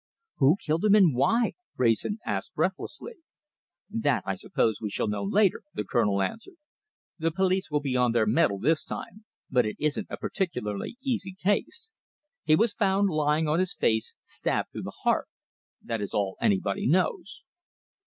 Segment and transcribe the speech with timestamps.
[0.37, 3.17] "Who killed him, and why?" Wrayson asked breathlessly.
[3.87, 6.55] "That, I suppose, we shall know later," the Colonel answered.
[7.19, 11.33] "The police will be on their mettle this time, but it isn't a particularly easy
[11.39, 11.93] case.
[12.43, 15.27] He was found lying on his face, stabbed through the heart.
[15.83, 17.43] That is all anybody knows."